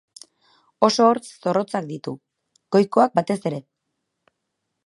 [0.87, 2.15] Oso hortz zorrotzak ditu,
[2.77, 3.65] goikoak batez ere.